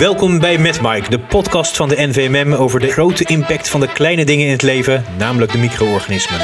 [0.00, 3.92] Welkom bij Met Mike, de podcast van de NVMM over de grote impact van de
[3.92, 6.40] kleine dingen in het leven, namelijk de micro-organismen.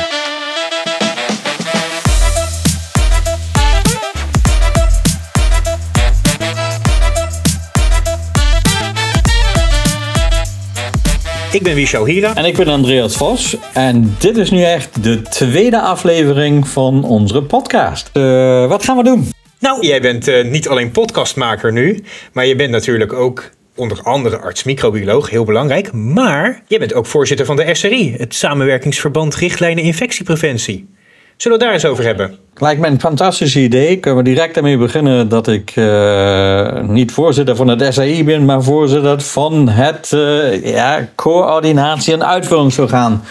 [11.52, 12.34] Ik ben Wiesjo Hira.
[12.34, 13.56] En ik ben Andreas Vos.
[13.72, 18.10] En dit is nu echt de tweede aflevering van onze podcast.
[18.12, 19.28] Uh, wat gaan we doen?
[19.58, 24.38] Nou, jij bent uh, niet alleen podcastmaker nu, maar je bent natuurlijk ook onder andere
[24.38, 25.92] arts-microbioloog, heel belangrijk.
[25.92, 30.88] Maar je bent ook voorzitter van de SRI, het Samenwerkingsverband Richtlijnen Infectiepreventie.
[31.36, 32.38] Zullen we het daar eens over hebben?
[32.54, 33.98] Lijkt me een fantastisch idee.
[33.98, 38.62] Kunnen we direct daarmee beginnen dat ik uh, niet voorzitter van het SAI ben, maar
[38.62, 43.22] voorzitter van het uh, ja, coördinatie- en uitvoeringsorgaan.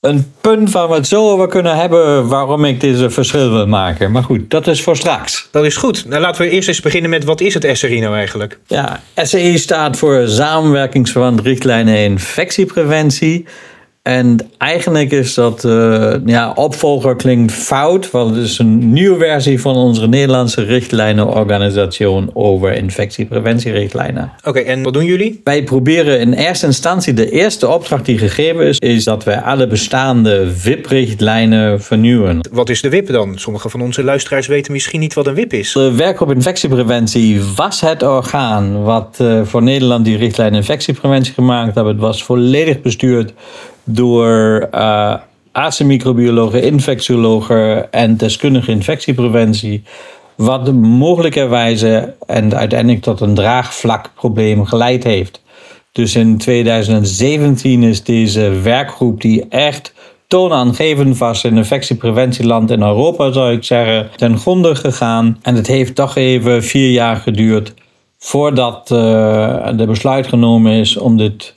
[0.00, 4.10] Een punt waar we het zo over kunnen hebben waarom ik deze verschil wil maken.
[4.12, 5.48] Maar goed, dat is voor straks.
[5.50, 6.04] Dat is goed.
[6.08, 8.58] Nou, laten we eerst eens beginnen met wat is het SRI nou eigenlijk?
[8.66, 13.46] Ja, SRI staat voor Samenwerkingsverband Richtlijnen Infectiepreventie.
[14.02, 19.60] En eigenlijk is dat, uh, ja, opvolger klinkt fout, want het is een nieuwe versie
[19.60, 24.32] van onze Nederlandse richtlijnenorganisatie over infectiepreventierichtlijnen.
[24.44, 25.40] Oké, en wat doen jullie?
[25.44, 29.66] Wij proberen in eerste instantie, de eerste opdracht die gegeven is, is dat wij alle
[29.66, 32.48] bestaande WIP-richtlijnen vernieuwen.
[32.52, 33.38] Wat is de WIP dan?
[33.38, 35.72] Sommige van onze luisteraars weten misschien niet wat een WIP is.
[35.72, 41.86] De werkgroep infectiepreventie was het orgaan wat uh, voor Nederland die richtlijn infectiepreventie gemaakt heeft.
[41.86, 43.32] Het was volledig bestuurd
[43.88, 45.14] door uh,
[46.52, 49.82] infectiologen en deskundige infectiepreventie.
[50.36, 55.42] Wat mogelijkerwijze en uiteindelijk tot een draagvlakprobleem geleid heeft.
[55.92, 59.92] Dus in 2017 is deze werkgroep die echt
[60.26, 65.38] toonaangevend was in infectiepreventieland in Europa, zou ik zeggen, ten gronde gegaan.
[65.42, 67.74] En het heeft toch even vier jaar geduurd
[68.18, 71.52] voordat uh, de besluit genomen is om dit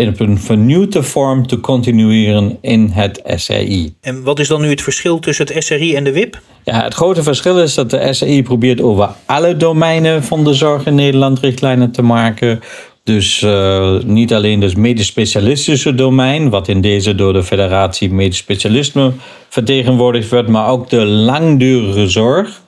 [0.00, 3.94] in een vernieuwde vorm te continueren in het SRI.
[4.00, 6.40] En wat is dan nu het verschil tussen het SRI en de WIP?
[6.64, 10.86] Ja, het grote verschil is dat de SRI probeert over alle domeinen van de zorg
[10.86, 12.60] in Nederland richtlijnen te maken.
[13.04, 18.36] Dus uh, niet alleen het medisch specialistische domein, wat in deze door de Federatie Medisch
[18.36, 19.12] Specialisme
[19.48, 22.60] vertegenwoordigd wordt, maar ook de langdurige zorg.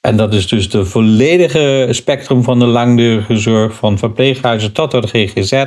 [0.00, 5.06] En dat is dus de volledige spectrum van de langdurige zorg, van verpleeghuizen tot de
[5.06, 5.64] GGZ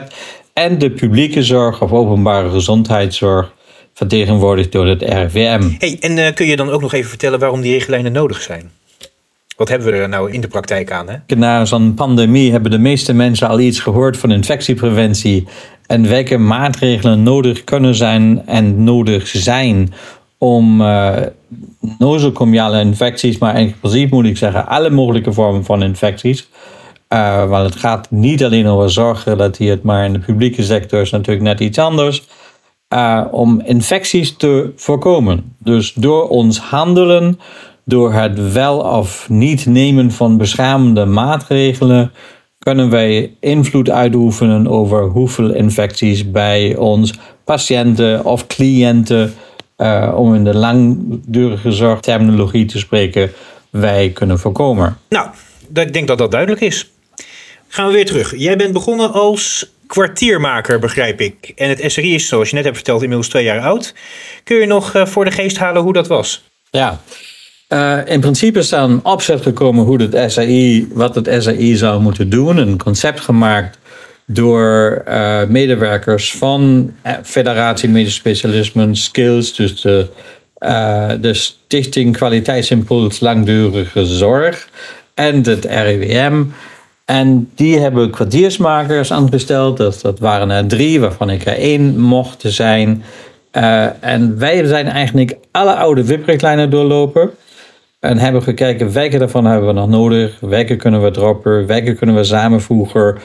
[0.60, 3.54] en de publieke zorg of openbare gezondheidszorg
[3.94, 5.70] vertegenwoordigd door het RIVM.
[5.78, 8.72] Hey, en uh, kun je dan ook nog even vertellen waarom die richtlijnen nodig zijn?
[9.58, 11.08] Wat hebben we er nou in de praktijk aan?
[11.10, 11.36] Hè?
[11.36, 15.48] Na zo'n pandemie hebben de meeste mensen al iets gehoord van infectiepreventie
[15.86, 19.94] en welke maatregelen nodig kunnen zijn en nodig zijn
[20.38, 21.18] om uh,
[21.98, 26.50] nosocomiale infecties, maar inclusief moet ik zeggen alle mogelijke vormen van infecties,
[27.14, 31.46] uh, want het gaat niet alleen over zorggerelateerd, maar in de publieke sector is natuurlijk
[31.46, 32.28] net iets anders.
[32.94, 35.56] Uh, om infecties te voorkomen.
[35.60, 37.40] Dus door ons handelen,
[37.86, 42.12] door het wel of niet nemen van beschamende maatregelen,
[42.60, 49.34] kunnen wij invloed uitoefenen over hoeveel infecties bij ons patiënten of cliënten,
[49.78, 53.32] uh, om in de langdurige zorgterminologie te spreken,
[53.70, 54.98] wij kunnen voorkomen.
[55.10, 55.28] Nou,
[55.74, 56.92] ik denk dat dat duidelijk is.
[57.72, 58.34] Gaan we weer terug.
[58.38, 61.52] Jij bent begonnen als kwartiermaker, begrijp ik.
[61.56, 63.94] En het SRI is, zoals je net hebt verteld, inmiddels twee jaar oud.
[64.44, 66.44] Kun je nog uh, voor de geest halen hoe dat was?
[66.72, 67.02] Ja,
[67.70, 72.30] uh, in principe is aan opzet gekomen hoe het SAI, wat het SAI zou moeten
[72.30, 72.58] doen.
[72.58, 73.78] Een concept gemaakt
[74.26, 76.94] door uh, medewerkers van
[77.24, 80.08] Federatie Medisch Specialismen, Skills, dus de,
[81.22, 84.70] de Stichting Kwaliteitsimpuls Langdurige Zorg
[85.14, 86.46] en het RIWM.
[87.10, 89.78] En die hebben kwartiersmakers aangesteld.
[89.78, 93.04] Dat, dat waren er drie, waarvan ik er één mocht zijn.
[93.54, 97.30] Uh, en wij zijn eigenlijk alle oude WIP-richtlijnen doorlopen.
[98.00, 100.40] En hebben gekeken welke daarvan hebben we nog nodig.
[100.40, 101.66] Welke kunnen we droppen.
[101.66, 103.18] Welke kunnen we samenvoegen.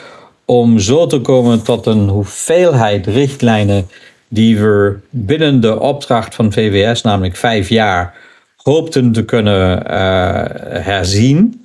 [0.45, 3.87] Om zo te komen tot een hoeveelheid richtlijnen
[4.29, 8.15] die we binnen de opdracht van VWS, namelijk vijf jaar,
[8.57, 10.43] hoopten te kunnen uh,
[10.85, 11.64] herzien.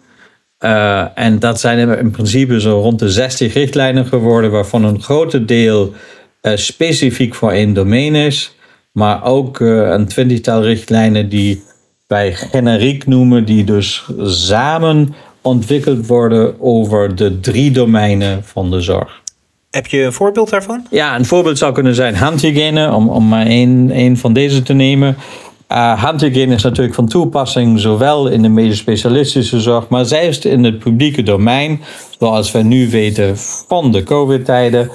[0.60, 5.48] Uh, en dat zijn in principe zo rond de 60 richtlijnen geworden, waarvan een groot
[5.48, 5.94] deel
[6.42, 8.56] uh, specifiek voor één domein is.
[8.92, 11.64] Maar ook uh, een twintigtal richtlijnen die
[12.08, 19.22] wij generiek noemen, die dus samen ontwikkeld worden over de drie domeinen van de zorg.
[19.70, 20.86] Heb je een voorbeeld daarvan?
[20.90, 24.74] Ja, een voorbeeld zou kunnen zijn handhygiëne, om, om maar één, één van deze te
[24.74, 25.16] nemen.
[25.74, 30.80] Uh, is natuurlijk van toepassing, zowel in de medisch specialistische zorg, maar zelfs in het
[30.80, 31.82] publieke domein,
[32.20, 33.38] zoals we nu weten
[33.68, 34.90] van de COVID-tijden.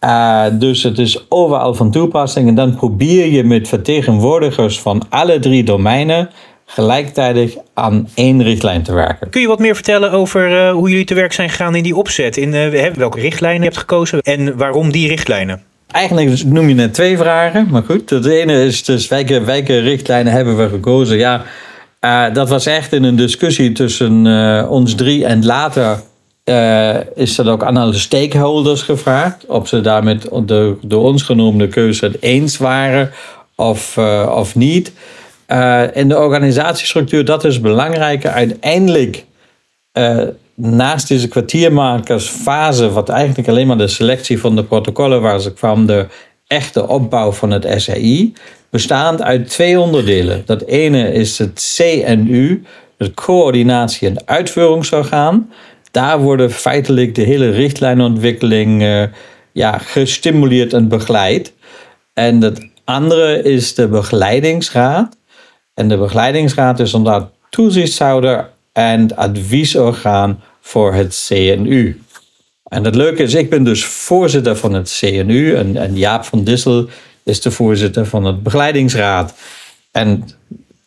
[0.00, 2.48] Uh, dus het is overal van toepassing.
[2.48, 6.30] En dan probeer je met vertegenwoordigers van alle drie domeinen
[6.66, 9.30] gelijktijdig aan één richtlijn te werken.
[9.30, 11.96] Kun je wat meer vertellen over uh, hoe jullie te werk zijn gegaan in die
[11.96, 12.36] opzet?
[12.36, 12.50] In
[12.94, 15.62] welke richtlijnen je hebt gekozen en waarom die richtlijnen?
[15.96, 18.10] Eigenlijk noem je net twee vragen, maar goed.
[18.10, 21.16] Het ene is dus welke, welke richtlijnen hebben we gekozen?
[21.16, 21.42] Ja,
[22.00, 24.26] uh, dat was echt in een discussie tussen
[24.68, 26.02] ons drie en later
[27.14, 29.46] is dat ook aan alle stakeholders gevraagd.
[29.46, 33.10] Of ze daar met de door ons genoemde keuze het eens waren
[33.54, 33.98] of,
[34.28, 34.92] of niet.
[35.92, 38.26] In de organisatiestructuur, dat is belangrijk.
[38.26, 39.24] Uiteindelijk,
[40.56, 46.06] naast deze kwartiermakersfase, wat eigenlijk alleen maar de selectie van de protocollen was, kwam de
[46.46, 48.32] echte opbouw van het SAI,
[48.70, 50.42] bestaand uit twee onderdelen.
[50.46, 52.62] Dat ene is het CNU,
[52.98, 55.50] het coördinatie- en uitvoeringsorgaan.
[55.90, 59.02] Daar worden feitelijk de hele richtlijnontwikkeling uh,
[59.52, 61.52] ja, gestimuleerd en begeleid.
[62.14, 65.16] En het andere is de begeleidingsraad.
[65.74, 72.00] En de begeleidingsraad is inderdaad toezichthouder en adviesorgaan voor het CNU.
[72.68, 76.44] En het leuke is, ik ben dus voorzitter van het CNU en, en Jaap van
[76.44, 76.88] Dissel
[77.22, 79.34] is de voorzitter van het begeleidingsraad.
[79.92, 80.24] En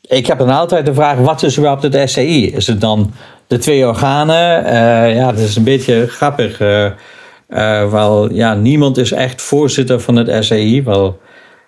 [0.01, 2.45] ik heb dan altijd de vraag, wat is überhaupt het SCI?
[2.45, 3.13] Is het dan
[3.47, 4.63] de twee organen?
[4.65, 6.59] Uh, ja, dat is een beetje grappig.
[6.61, 6.91] Uh,
[7.91, 10.83] wel, ja, niemand is echt voorzitter van het SCI.
[10.83, 11.19] Wel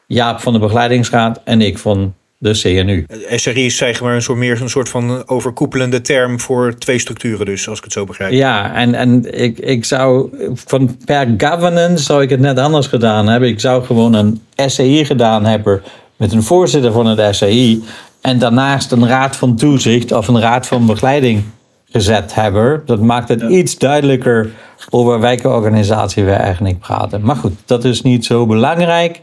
[0.07, 3.05] Jaap van de begeleidingsraad en ik van de CNU.
[3.35, 7.45] SRI is zeg maar een soort meer een soort van overkoepelende term voor twee structuren,
[7.45, 8.31] dus als ik het zo begrijp.
[8.31, 13.27] Ja, en, en ik, ik zou van per governance zou ik het net anders gedaan
[13.27, 13.49] hebben.
[13.49, 15.81] Ik zou gewoon een SCI gedaan hebben
[16.15, 17.83] met een voorzitter van het SCI
[18.21, 21.43] en daarnaast een raad van toezicht of een raad van begeleiding
[21.91, 22.81] gezet hebben.
[22.85, 24.49] Dat maakt het iets duidelijker
[24.89, 27.21] over welke organisatie we eigenlijk praten.
[27.21, 29.21] Maar goed, dat is niet zo belangrijk.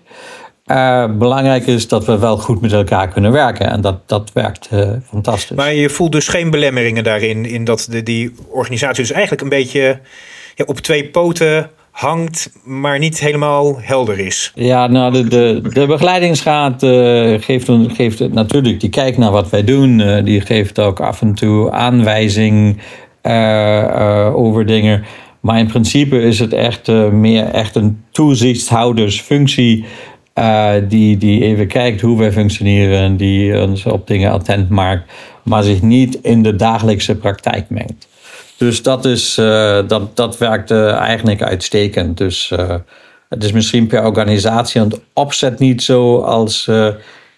[0.70, 3.70] Uh, belangrijk is dat we wel goed met elkaar kunnen werken.
[3.70, 5.56] En dat, dat werkt uh, fantastisch.
[5.56, 7.46] Maar je voelt dus geen belemmeringen daarin.
[7.46, 10.00] In dat de, die organisatie dus eigenlijk een beetje
[10.54, 14.52] ja, op twee poten hangt, maar niet helemaal helder is.
[14.54, 19.64] Ja, nou, de, de, de begeleidingsraad uh, geeft, geeft natuurlijk, die kijkt naar wat wij
[19.64, 20.22] doen.
[20.24, 22.80] die geeft ook af en toe aanwijzing
[24.34, 25.04] over dingen.
[25.40, 29.84] Maar in principe is het echt meer echt een toezichthoudersfunctie
[30.38, 35.12] uh, die, die even kijkt hoe wij functioneren en die ons op dingen attent maakt,
[35.42, 38.08] maar zich niet in de dagelijkse praktijk mengt.
[38.56, 42.18] Dus dat, is, uh, dat, dat werkt uh, eigenlijk uitstekend.
[42.18, 42.52] Dus
[43.28, 46.70] het is misschien per organisatie en opzet niet zo als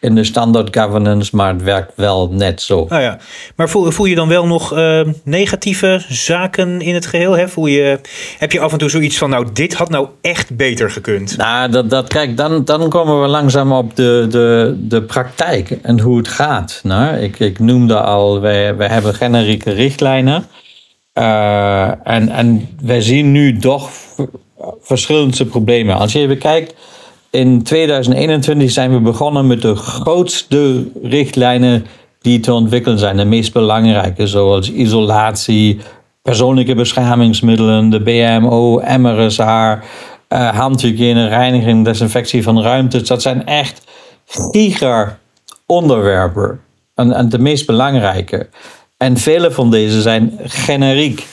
[0.00, 2.86] in de standard governance, maar het werkt wel net zo.
[2.88, 3.18] Ah ja.
[3.56, 7.36] Maar voel, voel je dan wel nog uh, negatieve zaken in het geheel?
[7.36, 7.48] Hè?
[7.48, 7.98] Voel je,
[8.38, 11.36] heb je af en toe zoiets van, nou, dit had nou echt beter gekund?
[11.36, 16.00] Nou, dat, dat, kijk, dan, dan komen we langzaam op de, de, de praktijk en
[16.00, 16.80] hoe het gaat.
[16.82, 20.46] Nou, ik, ik noemde al, wij, wij hebben generieke richtlijnen.
[21.14, 23.90] Uh, en, en wij zien nu toch
[24.80, 25.96] verschillende problemen.
[25.96, 26.74] Als je even kijkt
[27.30, 31.86] in 2021 zijn we begonnen met de grootste richtlijnen
[32.20, 33.16] die te ontwikkelen zijn.
[33.16, 35.78] De meest belangrijke, zoals isolatie,
[36.22, 39.80] persoonlijke beschermingsmiddelen, de BMO, MRSA,
[40.28, 43.08] uh, handhygiëne, reiniging, desinfectie van ruimtes.
[43.08, 43.82] Dat zijn echt
[44.26, 45.18] giga
[45.66, 46.60] onderwerpen.
[46.94, 48.48] En, en de meest belangrijke.
[48.96, 51.26] En vele van deze zijn generiek.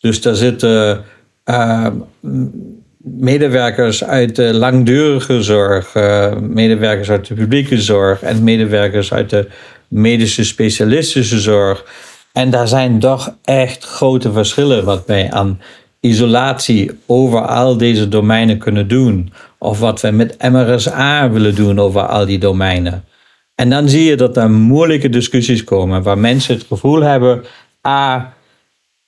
[0.00, 1.04] Dus daar zitten
[1.44, 1.86] uh,
[3.04, 9.48] medewerkers uit de langdurige zorg, uh, medewerkers uit de publieke zorg en medewerkers uit de
[9.88, 11.84] medische specialistische zorg.
[12.32, 15.60] En daar zijn toch echt grote verschillen wat wij aan
[16.00, 19.32] isolatie over al deze domeinen kunnen doen.
[19.58, 23.04] Of wat we met MRSA willen doen over al die domeinen.
[23.54, 27.44] En dan zie je dat er moeilijke discussies komen waar mensen het gevoel hebben:
[27.80, 28.22] ah,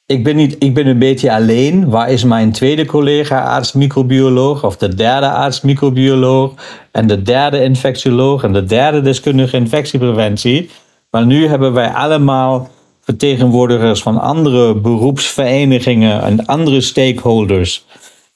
[0.06, 1.88] ik ben, niet, ik ben een beetje alleen.
[1.90, 6.52] Waar is mijn tweede collega arts-microbioloog of de derde arts-microbioloog
[6.92, 10.70] en de derde infectioloog en de derde deskundige infectiepreventie?
[11.10, 12.68] Maar nu hebben wij allemaal
[13.00, 17.84] vertegenwoordigers van andere beroepsverenigingen en andere stakeholders.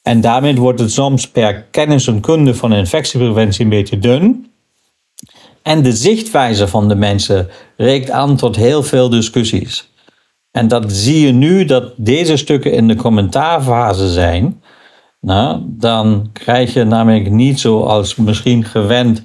[0.02, 4.50] En daarmee wordt het soms per kennis en kunde van infectiepreventie een beetje dun.
[5.62, 9.88] En de zichtwijze van de mensen reikt aan tot heel veel discussies.
[10.58, 14.62] En dat zie je nu dat deze stukken in de commentaarfase zijn.
[15.20, 19.22] Nou, dan krijg je namelijk niet zoals misschien gewend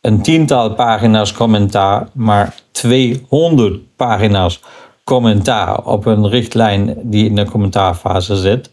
[0.00, 4.60] een tiental pagina's commentaar, maar 200 pagina's
[5.04, 8.70] commentaar op een richtlijn die in de commentaarfase zit.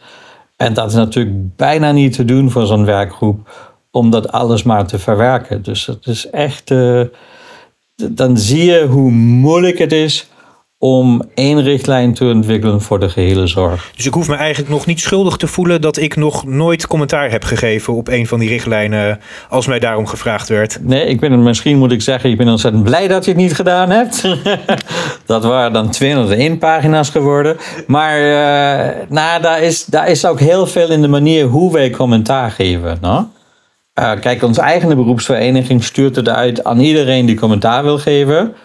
[0.56, 3.50] En dat is natuurlijk bijna niet te doen voor zo'n werkgroep
[3.92, 5.62] om dat alles maar te verwerken.
[5.62, 6.72] Dus het is echt.
[6.72, 7.02] Uh,
[8.12, 10.28] dan zie je hoe moeilijk het is
[10.80, 13.92] om één richtlijn te ontwikkelen voor de gehele zorg.
[13.96, 17.32] Dus ik hoef me eigenlijk nog niet schuldig te voelen dat ik nog nooit commentaar
[17.32, 19.20] heb gegeven op een van die richtlijnen
[19.50, 20.78] als mij daarom gevraagd werd.
[20.82, 23.56] Nee, ik ben misschien moet ik zeggen, ik ben ontzettend blij dat je het niet
[23.56, 24.24] gedaan hebt.
[25.26, 27.58] dat waren dan 201 pagina's geworden.
[27.88, 31.90] Maar uh, nou, daar, is, daar is ook heel veel in de manier hoe wij
[31.90, 32.98] commentaar geven.
[33.02, 33.30] No?
[34.00, 38.56] Uh, kijk, onze eigen beroepsvereniging stuurt het uit aan iedereen die commentaar wil geven.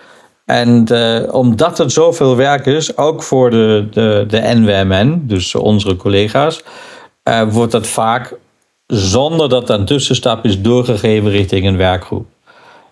[0.44, 5.96] En uh, omdat het zoveel werk is, ook voor de, de, de NWMN, dus onze
[5.96, 6.62] collega's,
[7.24, 8.34] uh, wordt dat vaak
[8.86, 12.26] zonder dat een tussenstap is doorgegeven richting een werkgroep.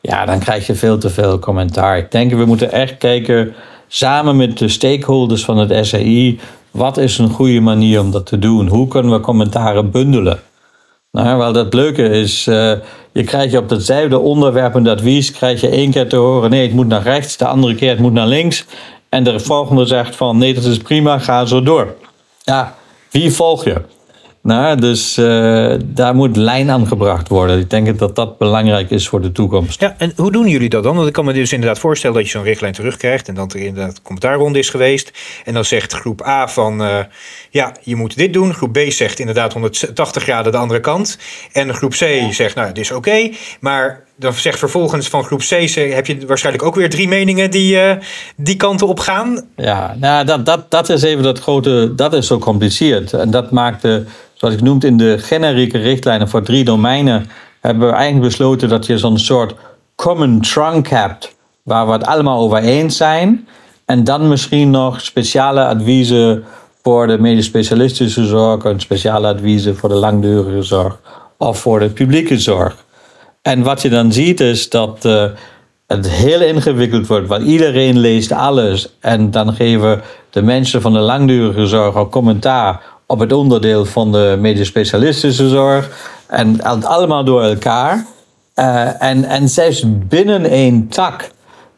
[0.01, 1.99] Ja, dan krijg je veel te veel commentaar.
[1.99, 3.55] Ik denk, we moeten echt kijken,
[3.89, 6.41] samen met de stakeholders van het SAI,
[6.71, 8.69] wat is een goede manier om dat te doen?
[8.69, 10.41] Hoe kunnen we commentaren bundelen?
[11.13, 12.73] Nou, wel dat leuke is, uh,
[13.13, 16.75] je krijgt op hetzelfde onderwerp een advies, krijg je één keer te horen, nee, het
[16.75, 18.65] moet naar rechts, de andere keer het moet naar links.
[19.09, 21.95] En de volgende zegt van, nee, dat is prima, ga zo door.
[22.43, 22.75] Ja,
[23.11, 23.83] wie volg je?
[24.43, 27.59] Nou, dus uh, daar moet lijn aan gebracht worden.
[27.59, 29.81] Ik denk dat dat belangrijk is voor de toekomst.
[29.81, 30.95] Ja, en hoe doen jullie dat dan?
[30.95, 33.61] Want ik kan me dus inderdaad voorstellen dat je zo'n richtlijn terugkrijgt en dat er
[33.61, 35.13] inderdaad commentaarronde is geweest.
[35.45, 36.99] En dan zegt groep A van, uh,
[37.51, 38.55] ja, je moet dit doen.
[38.55, 41.19] Groep B zegt inderdaad 180 graden de andere kant.
[41.53, 42.99] En groep C zegt, nou, dit is oké.
[43.09, 47.51] Okay, maar dan zegt vervolgens van groep C heb je waarschijnlijk ook weer drie meningen
[47.51, 47.93] die uh,
[48.37, 49.47] die kanten op gaan.
[49.57, 53.13] Ja, nou, dat, dat, dat is even dat grote, dat is zo compliceerd.
[53.13, 57.89] En dat maakt de zoals ik noemde in de generieke richtlijnen voor drie domeinen, hebben
[57.89, 59.55] we eigenlijk besloten dat je zo'n soort
[59.95, 63.49] common trunk hebt, waar we het allemaal over eens zijn.
[63.85, 66.45] En dan misschien nog speciale adviezen
[66.83, 71.01] voor de medisch specialistische zorg en speciale adviezen voor de langdurige zorg
[71.37, 72.85] of voor de publieke zorg.
[73.43, 75.25] En wat je dan ziet is dat uh,
[75.87, 80.99] het heel ingewikkeld wordt, want iedereen leest alles en dan geven de mensen van de
[80.99, 85.91] langdurige zorg ook commentaar op het onderdeel van de medisch specialistische zorg.
[86.27, 88.07] En allemaal door elkaar.
[88.57, 91.31] Uh, en, en zelfs binnen één tak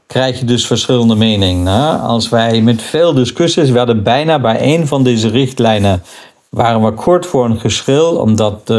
[0.07, 2.01] krijg je dus verschillende meningen.
[2.01, 6.03] Als wij met veel discussies, we hadden bijna bij een van deze richtlijnen,
[6.49, 8.71] waren we kort voor een geschil, omdat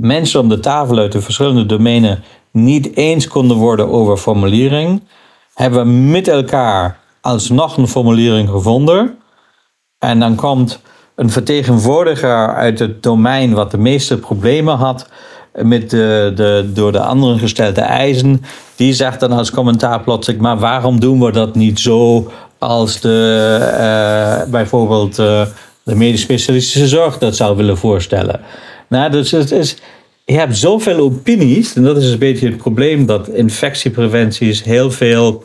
[0.00, 5.02] mensen om de tafel uit de verschillende domeinen niet eens konden worden over formulering,
[5.54, 9.18] hebben we met elkaar alsnog een formulering gevonden.
[9.98, 10.80] En dan komt
[11.14, 15.08] een vertegenwoordiger uit het domein wat de meeste problemen had
[15.52, 18.42] met de, de, door de anderen gestelde eisen,
[18.76, 23.58] die zegt dan als commentaar plotseling, maar waarom doen we dat niet zo als de,
[24.44, 25.42] uh, bijvoorbeeld uh,
[25.82, 28.40] de medisch specialistische zorg dat zou willen voorstellen?
[28.90, 29.76] Nou, dus het is,
[30.24, 34.90] je hebt zoveel opinies, en dat is een beetje het probleem dat infectiepreventie is heel
[34.90, 35.44] veel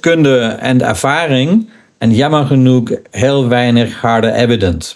[0.00, 4.94] kunde en ervaring en jammer genoeg heel weinig harde evidence.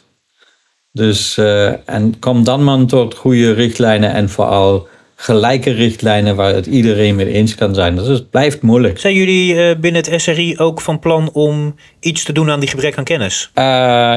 [0.92, 4.88] Dus, uh, en kom dan maar tot goede richtlijnen en vooral
[5.20, 7.96] gelijke richtlijnen waar het iedereen mee eens kan zijn.
[7.96, 8.98] Dus het blijft moeilijk.
[8.98, 12.68] Zijn jullie uh, binnen het SRI ook van plan om iets te doen aan die
[12.68, 13.50] gebrek aan kennis?
[13.54, 14.16] Uh,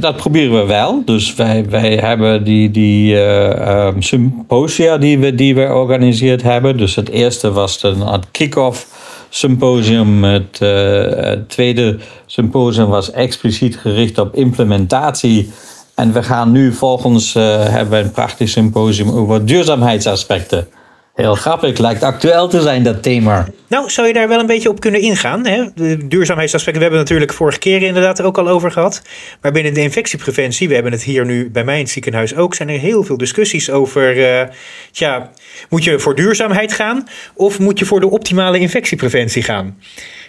[0.00, 1.04] dat proberen we wel.
[1.04, 6.76] Dus wij, wij hebben die, die um, symposia die we, die we georganiseerd hebben.
[6.76, 8.86] Dus het eerste was een kick-off
[9.28, 10.24] symposium.
[10.24, 15.50] Het, het tweede symposium was expliciet gericht op implementatie.
[15.94, 20.68] En we gaan nu volgens uh, hebben een prachtig symposium over duurzaamheidsaspecten.
[21.14, 23.46] Heel grappig, lijkt actueel te zijn dat thema.
[23.68, 25.46] Nou, zou je daar wel een beetje op kunnen ingaan?
[25.46, 25.64] Hè?
[25.74, 29.02] De duurzaamheidsaspecten, we hebben het natuurlijk vorige keer inderdaad ook al over gehad.
[29.40, 32.54] Maar binnen de infectiepreventie, we hebben het hier nu bij mij in het ziekenhuis ook,
[32.54, 34.48] zijn er heel veel discussies over, uh,
[34.90, 35.30] tja,
[35.68, 39.78] moet je voor duurzaamheid gaan of moet je voor de optimale infectiepreventie gaan?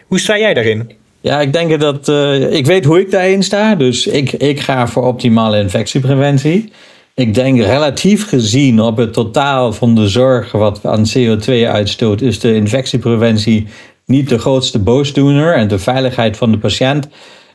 [0.07, 0.91] Hoe sta jij daarin?
[1.23, 3.75] Ja, ik denk dat uh, ik weet hoe ik daarin sta.
[3.75, 6.71] Dus ik, ik ga voor optimale infectiepreventie.
[7.15, 12.39] Ik denk relatief gezien op het totaal van de zorg wat aan CO2 uitstoot, is
[12.39, 13.67] de infectiepreventie
[14.05, 15.55] niet de grootste boosdoener.
[15.55, 17.07] En de veiligheid van de patiënt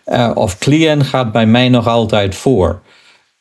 [0.06, 2.68] uh, of cliënt gaat bij mij nog altijd voor.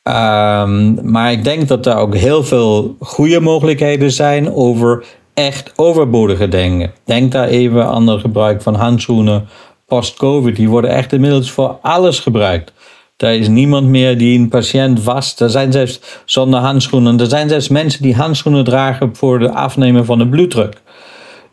[0.03, 6.47] Um, maar ik denk dat er ook heel veel goede mogelijkheden zijn over echt overbodige
[6.47, 6.91] dingen.
[7.05, 9.47] Denk daar even aan het gebruik van handschoenen
[9.87, 10.55] post-COVID.
[10.55, 12.71] Die worden echt inmiddels voor alles gebruikt.
[13.17, 15.41] Er is niemand meer die een patiënt wast.
[15.41, 17.19] Er zijn zelfs zonder handschoenen.
[17.19, 20.81] Er zijn zelfs mensen die handschoenen dragen voor het afnemen van de bloeddruk.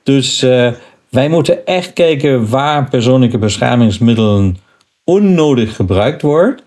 [0.02, 0.72] Dus uh,
[1.08, 4.56] wij moeten echt kijken waar persoonlijke beschermingsmiddelen
[5.04, 6.58] onnodig gebruikt worden.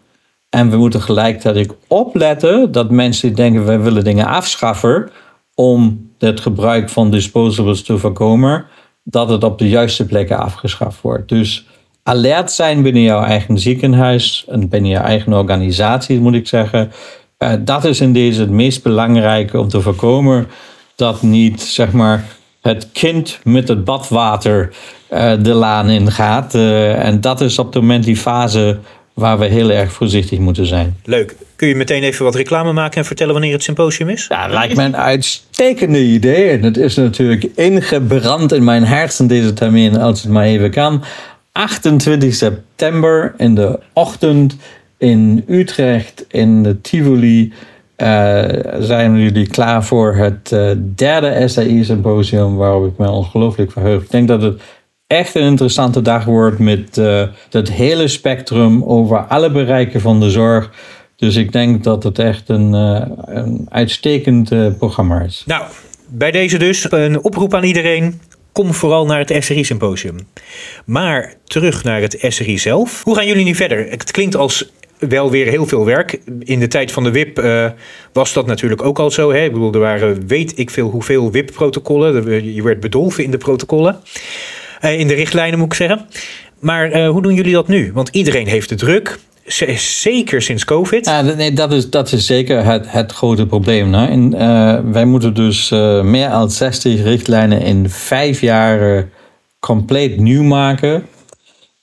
[0.50, 5.10] En we moeten gelijktijdig opletten dat mensen denken wij willen dingen afschaffen
[5.56, 8.66] om het gebruik van disposables te voorkomen,
[9.10, 11.30] dat het op de juiste plekken afgeschaft wordt.
[11.30, 11.66] Dus
[12.04, 16.92] alert zijn binnen jouw eigen ziekenhuis en binnen je eigen organisatie, moet ik zeggen.
[17.40, 20.48] Uh, dat is in deze het meest belangrijke om te voorkomen
[20.96, 22.26] dat niet, zeg maar,
[22.62, 24.74] het kind met het badwater
[25.14, 26.56] uh, de laan in gaat.
[26.56, 28.80] Uh, en dat is op het moment die fase
[29.18, 30.96] waar we heel erg voorzichtig moeten zijn.
[31.04, 31.36] Leuk.
[31.56, 34.26] Kun je meteen even wat reclame maken en vertellen wanneer het symposium is?
[34.30, 36.50] Ja, lijkt me een uitstekende idee.
[36.50, 41.04] En het is natuurlijk ingebrand in mijn hersen deze termijn, als het maar even kan.
[41.52, 44.56] 28 september in de ochtend
[44.98, 47.54] in Utrecht in de Tivoli.
[47.98, 48.44] Uh,
[48.80, 54.02] zijn jullie klaar voor het uh, derde SAI-symposium waarop ik me ongelooflijk verheug.
[54.02, 54.62] Ik denk dat het
[55.08, 60.30] echt een interessante dag wordt met uh, het hele spectrum over alle bereiken van de
[60.30, 60.72] zorg.
[61.16, 65.44] Dus ik denk dat het echt een, een uitstekend programma is.
[65.46, 65.64] Nou,
[66.08, 68.22] bij deze dus een oproep aan iedereen
[68.52, 70.16] kom vooral naar het SRI-symposium.
[70.86, 73.04] Maar terug naar het SRI zelf.
[73.04, 73.90] Hoe gaan jullie nu verder?
[73.90, 76.22] Het klinkt als wel weer heel veel werk.
[76.40, 77.42] In de tijd van de WIP
[78.14, 79.32] was dat natuurlijk ook al zo.
[79.32, 79.44] Hè?
[79.44, 82.54] Ik bedoel, er waren weet ik veel hoeveel WIP-protocollen.
[82.54, 84.00] Je werd bedolven in de protocollen.
[84.82, 86.06] Uh, in de richtlijnen moet ik zeggen.
[86.60, 87.92] Maar uh, hoe doen jullie dat nu?
[87.94, 89.20] Want iedereen heeft de druk.
[89.76, 91.06] Zeker sinds COVID.
[91.06, 93.94] Ja, nee, dat, is, dat is zeker het, het grote probleem.
[93.94, 94.32] En,
[94.92, 95.70] wij moeten dus
[96.04, 99.08] meer dan 60 richtlijnen in vijf jaar
[99.60, 101.06] compleet nieuw maken.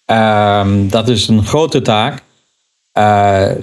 [0.04, 2.22] Ehm, dat is een grote taak.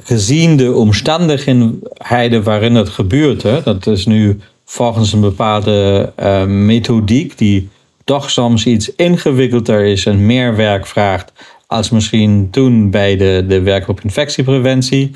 [0.03, 6.11] Gezien de omstandigheden waarin het gebeurt, hè, dat is nu volgens een bepaalde
[6.47, 7.69] methodiek die
[8.03, 11.31] toch soms iets ingewikkelder is en meer werk vraagt
[11.67, 15.11] als misschien toen bij de, de op infectiepreventie.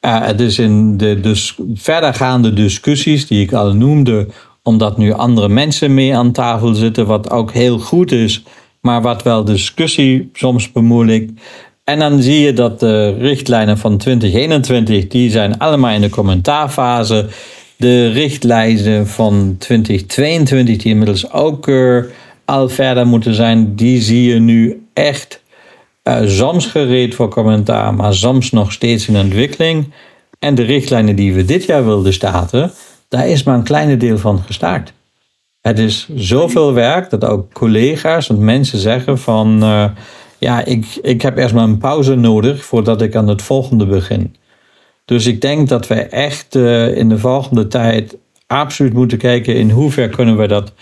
[0.00, 4.26] Uh, het is in de dus verdergaande discussies die ik al noemde,
[4.62, 8.42] omdat nu andere mensen mee aan tafel zitten, wat ook heel goed is,
[8.80, 11.32] maar wat wel discussie soms bemoeilijkt.
[11.84, 17.26] En dan zie je dat de richtlijnen van 2021, die zijn allemaal in de commentaarfase.
[17.76, 22.04] De richtlijnen van 2022, die inmiddels ook uh,
[22.46, 25.42] al verder moeten zijn, die zie je nu echt
[26.04, 29.92] uh, soms gereed voor commentaar, maar soms nog steeds in ontwikkeling.
[30.38, 32.72] En de richtlijnen die we dit jaar wilden starten,
[33.08, 34.92] daar is maar een kleine deel van gestart.
[35.60, 39.62] Het is zoveel werk dat ook collega's en mensen zeggen van...
[39.62, 39.84] Uh,
[40.38, 44.36] ja, ik, ik heb eerst maar een pauze nodig voordat ik aan het volgende begin.
[45.04, 49.70] Dus ik denk dat wij echt uh, in de volgende tijd absoluut moeten kijken in
[49.70, 50.72] hoever kunnen we dat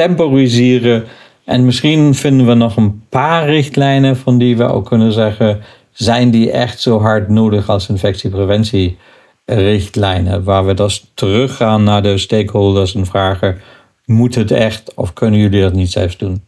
[0.00, 1.04] temporiseren.
[1.44, 5.60] En misschien vinden we nog een paar richtlijnen van die we ook kunnen zeggen,
[5.92, 12.94] zijn die echt zo hard nodig als infectiepreventierichtlijnen, waar we dus teruggaan naar de stakeholders
[12.94, 13.60] en vragen,
[14.04, 16.42] moet het echt of kunnen jullie dat niet zelfs doen?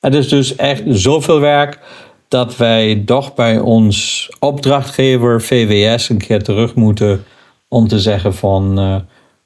[0.00, 1.78] Het is dus echt zoveel werk
[2.28, 7.24] dat wij toch bij ons opdrachtgever VWS een keer terug moeten
[7.68, 8.96] om te zeggen van uh,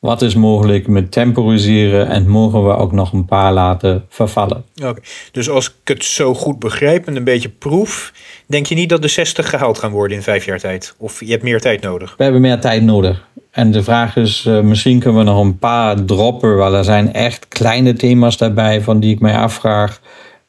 [0.01, 4.65] wat is mogelijk met temporiseren en mogen we ook nog een paar laten vervallen.
[4.85, 5.01] Oké,
[5.33, 8.13] dus als ik het zo goed begrijp en een beetje proef,
[8.47, 10.95] denk je niet dat de 60 gehaald gaan worden in vijf jaar tijd?
[10.99, 12.15] Of je hebt meer tijd nodig?
[12.17, 13.29] We hebben meer tijd nodig.
[13.51, 17.13] En de vraag is, uh, misschien kunnen we nog een paar droppen, waar er zijn
[17.13, 20.01] echt kleine thema's daarbij van die ik mij afvraag.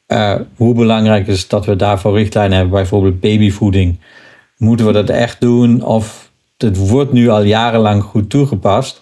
[0.08, 3.98] Uh, hoe belangrijk is dat we daarvoor richtlijnen hebben, bijvoorbeeld babyvoeding.
[4.56, 9.01] Moeten we dat echt doen of het wordt nu al jarenlang goed toegepast?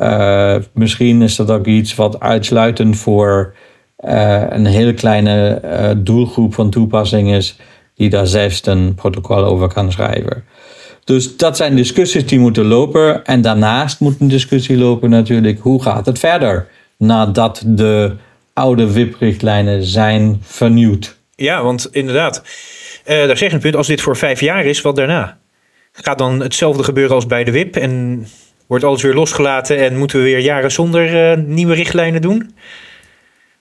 [0.00, 3.54] Uh, misschien is dat ook iets wat uitsluitend voor
[4.04, 5.60] uh, een hele kleine
[5.96, 7.56] doelgroep van toepassing is,
[7.94, 10.44] die daar zelfs een protocol over kan schrijven.
[11.04, 13.24] Dus dat zijn discussies die moeten lopen.
[13.24, 18.12] En daarnaast moet een discussie lopen natuurlijk, hoe gaat het verder nadat de
[18.52, 21.18] oude WIP-richtlijnen zijn vernieuwd.
[21.34, 22.42] Ja, want inderdaad,
[23.04, 25.38] daar zeg je een punt, als dit voor vijf jaar is, wat daarna?
[25.92, 28.26] Gaat dan hetzelfde gebeuren als bij de WIP en
[28.70, 32.54] wordt alles weer losgelaten en moeten we weer jaren zonder uh, nieuwe richtlijnen doen?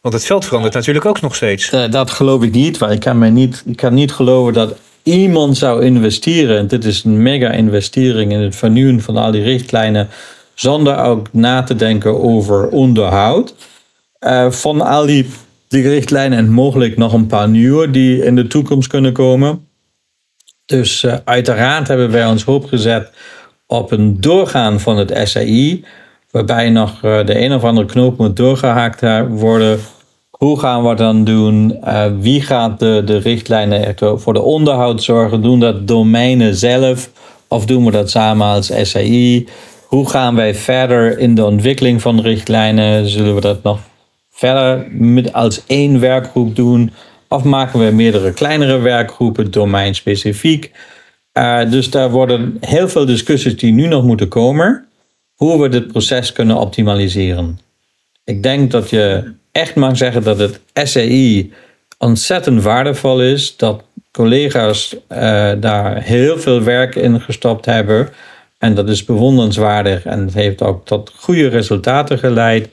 [0.01, 1.73] Want het veld verandert natuurlijk ook nog steeds.
[1.73, 4.75] Uh, dat geloof ik niet, want ik kan, mij niet, ik kan niet geloven dat
[5.03, 6.57] iemand zou investeren.
[6.57, 10.09] En dit is een mega investering in het vernieuwen van al die richtlijnen,
[10.53, 13.55] zonder ook na te denken over onderhoud.
[14.19, 15.29] Uh, van al die,
[15.67, 19.67] die richtlijnen en mogelijk nog een paar nieuwe die in de toekomst kunnen komen.
[20.65, 23.11] Dus uiteraard hebben wij ons hoop gezet
[23.71, 25.85] op een doorgaan van het SAI,
[26.31, 29.79] waarbij nog uh, de een of andere knoop moet doorgehaakt worden.
[30.29, 31.77] Hoe gaan we dan doen?
[31.83, 35.41] Uh, wie gaat de, de richtlijnen voor de onderhoud zorgen?
[35.41, 37.09] Doen dat domeinen zelf
[37.47, 39.47] of doen we dat samen als SAI?
[39.85, 43.09] Hoe gaan wij verder in de ontwikkeling van richtlijnen?
[43.09, 43.79] Zullen we dat nog
[44.31, 46.91] verder met als één werkgroep doen?
[47.27, 50.71] Of maken we meerdere kleinere werkgroepen, domeinspecifiek?
[51.33, 54.87] Uh, dus daar worden heel veel discussies die nu nog moeten komen.
[55.35, 57.59] Hoe we dit proces kunnen optimaliseren.
[58.23, 61.53] Ik denk dat je echt mag zeggen dat het SAI
[61.97, 63.57] ontzettend waardevol is.
[63.57, 68.09] Dat collega's uh, daar heel veel werk in gestopt hebben.
[68.57, 72.69] En dat is bewonderenswaardig en het heeft ook tot goede resultaten geleid.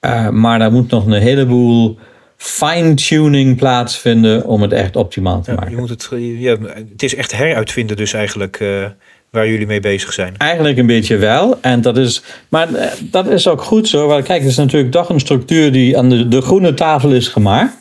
[0.00, 1.98] Uh, maar daar moet nog een heleboel
[2.44, 5.70] fine-tuning plaatsvinden om het echt optimaal te ja, maken.
[5.70, 6.56] Je moet het, ja,
[6.90, 8.86] het is echt heruitvinden dus eigenlijk uh,
[9.30, 10.34] waar jullie mee bezig zijn.
[10.36, 11.58] Eigenlijk een beetje wel.
[11.60, 14.06] En dat is, maar uh, dat is ook goed zo.
[14.06, 17.28] Want kijk, het is natuurlijk toch een structuur die aan de, de groene tafel is
[17.28, 17.76] gemaakt.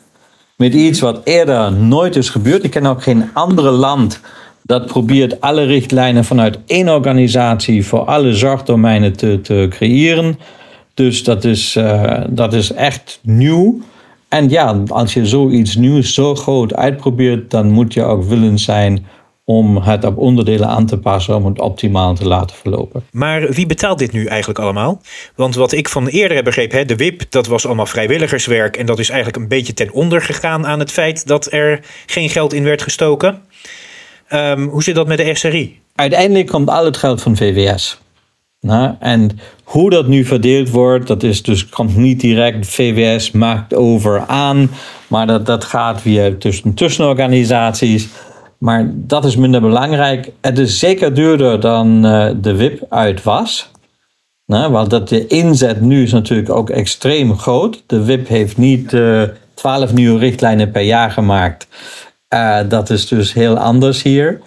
[0.55, 2.63] Met iets wat eerder nooit is gebeurd.
[2.63, 4.19] Ik ken ook geen andere land
[4.61, 10.39] dat probeert alle richtlijnen vanuit één organisatie voor alle zorgdomeinen te, te creëren.
[10.93, 13.81] Dus dat is, uh, dat is echt nieuw.
[14.33, 19.05] En ja, als je zoiets nieuws zo groot uitprobeert, dan moet je ook willen zijn
[19.45, 23.03] om het op onderdelen aan te passen om het optimaal te laten verlopen.
[23.11, 25.01] Maar wie betaalt dit nu eigenlijk allemaal?
[25.35, 28.99] Want wat ik van eerder heb begrepen, de WIP, dat was allemaal vrijwilligerswerk en dat
[28.99, 32.63] is eigenlijk een beetje ten onder gegaan aan het feit dat er geen geld in
[32.63, 33.41] werd gestoken.
[34.29, 35.79] Um, hoe zit dat met de SRI?
[35.95, 38.02] Uiteindelijk komt al het geld van VWS.
[38.63, 43.73] Nou, en hoe dat nu verdeeld wordt, dat is dus, komt niet direct VWS maakt
[43.75, 44.69] over aan,
[45.07, 48.07] maar dat, dat gaat via tussen, tussenorganisaties.
[48.57, 50.31] Maar dat is minder belangrijk.
[50.41, 53.71] Het is zeker duurder dan uh, de WIP uit was.
[54.45, 57.83] Want dat de inzet nu is natuurlijk ook extreem groot.
[57.87, 59.23] De WIP heeft niet uh,
[59.53, 61.67] 12 nieuwe richtlijnen per jaar gemaakt.
[62.33, 64.41] Uh, dat is dus heel anders hier.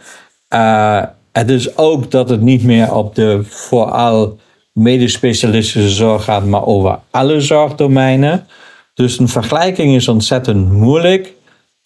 [0.54, 1.02] Uh,
[1.36, 4.38] het is ook dat het niet meer op de vooral
[4.72, 8.46] medisch specialistische zorg gaat, maar over alle zorgdomeinen.
[8.94, 11.32] Dus een vergelijking is ontzettend moeilijk.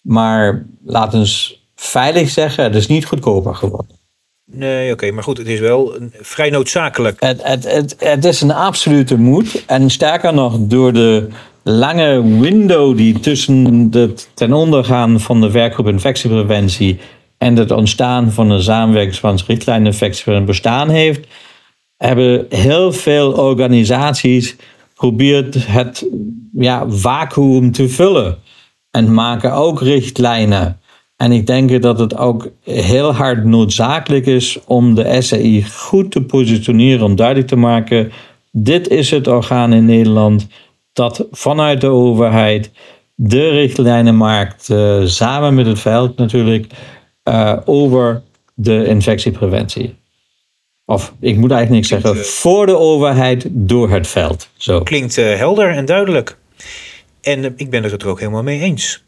[0.01, 3.95] Maar laten we veilig zeggen, het is niet goedkoper geworden.
[4.45, 7.19] Nee, oké, okay, maar goed, het is wel vrij noodzakelijk.
[7.19, 9.63] Het, het, het, het is een absolute moed.
[9.65, 11.27] En sterker nog, door de
[11.63, 16.99] lange window die tussen het ten ondergaan van de werkgroep infectiepreventie
[17.41, 21.27] en het ontstaan van een samenwerkingsverband richtlijninfectie bestaan heeft,
[21.97, 24.55] hebben heel veel organisaties
[24.89, 26.05] geprobeerd het
[26.53, 28.37] ja, vacuüm te vullen.
[28.91, 30.79] En maken ook richtlijnen.
[31.17, 36.21] En ik denk dat het ook heel hard noodzakelijk is om de SAI goed te
[36.21, 38.11] positioneren, om duidelijk te maken:
[38.51, 40.47] dit is het orgaan in Nederland
[40.93, 42.71] dat vanuit de overheid
[43.15, 46.73] de richtlijnen maakt, uh, samen met het veld natuurlijk,
[47.23, 48.21] uh, over
[48.53, 49.95] de infectiepreventie.
[50.85, 54.49] Of ik moet eigenlijk niks zeggen, voor de overheid, door het veld.
[54.57, 54.81] Zo.
[54.81, 56.37] Klinkt uh, helder en duidelijk.
[57.21, 59.03] En ik ben het er ook helemaal mee eens.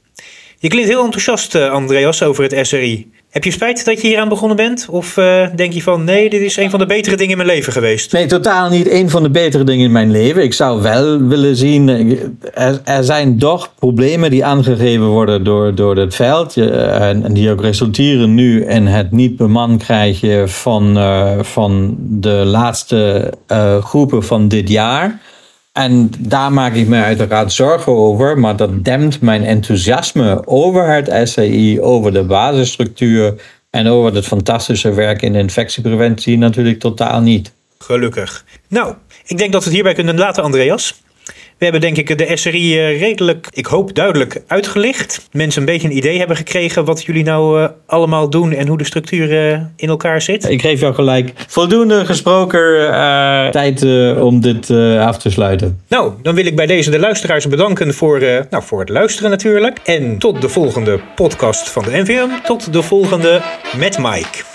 [0.59, 3.11] Je klinkt heel enthousiast, Andreas, over het SRI.
[3.33, 4.87] Heb je spijt dat je hier aan begonnen bent?
[4.89, 7.49] Of uh, denk je van nee, dit is een van de betere dingen in mijn
[7.49, 8.11] leven geweest?
[8.11, 10.43] Nee, totaal niet een van de betere dingen in mijn leven.
[10.43, 11.89] Ik zou wel willen zien,
[12.53, 16.57] er, er zijn toch problemen die aangegeven worden door, door het veld.
[16.57, 20.97] En, en die ook resulteren nu in het niet beman krijgen van,
[21.41, 23.33] van de laatste
[23.81, 25.21] groepen van dit jaar.
[25.73, 31.29] En daar maak ik me uiteraard zorgen over, maar dat dempt mijn enthousiasme over het
[31.29, 37.53] SAI, over de basisstructuur en over het fantastische werk in infectiepreventie natuurlijk totaal niet.
[37.77, 38.45] Gelukkig.
[38.67, 41.02] Nou, ik denk dat we het hierbij kunnen laten, Andreas.
[41.63, 45.27] We hebben denk ik de SRI eh, redelijk, ik hoop duidelijk uitgelicht.
[45.31, 48.77] Mensen een beetje een idee hebben gekregen wat jullie nou uh, allemaal doen en hoe
[48.77, 50.49] de structuur uh, in elkaar zit.
[50.49, 52.91] Ik geef jou gelijk voldoende gesproken
[53.51, 53.83] tijd
[54.19, 55.79] om dit af te sluiten.
[55.87, 59.79] Nou, dan wil ik bij deze de luisteraars bedanken voor, nou, voor het luisteren natuurlijk.
[59.83, 62.27] En tot de volgende podcast van de NVM.
[62.43, 63.41] Tot de volgende
[63.77, 64.52] met Mike.